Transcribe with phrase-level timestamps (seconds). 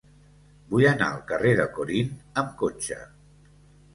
[0.71, 2.09] Vull anar al carrer de Corint
[2.43, 3.01] amb cotxe.